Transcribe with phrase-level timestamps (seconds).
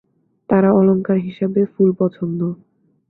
[0.49, 2.39] তারা অলঙ্কার হিসাবে ফুল পছন্দ।